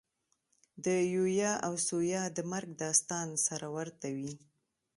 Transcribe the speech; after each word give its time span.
د 0.85 0.85
یویا 1.13 1.51
او 1.67 1.73
ثویا 1.87 2.23
د 2.37 2.39
مرګ 2.51 2.69
داستان 2.83 3.27
سره 3.45 3.67
ورته 3.77 4.07
وي. 4.15 4.33